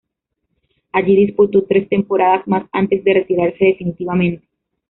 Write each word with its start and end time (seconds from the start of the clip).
Allí 0.93 1.15
disputó 1.15 1.63
tres 1.67 1.87
temporadas 1.87 2.47
más 2.47 2.67
antes 2.71 3.03
de 3.03 3.13
retirarse 3.13 3.65
definitivamente. 3.65 4.47